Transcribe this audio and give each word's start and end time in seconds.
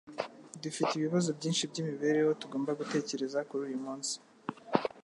Dufite 0.63 0.91
ibibazo 0.95 1.29
byinshi 1.37 1.69
byimibereho 1.71 2.31
tugomba 2.41 2.77
gutekereza 2.79 3.39
kuri 3.49 3.61
uyumunsi. 3.67 4.15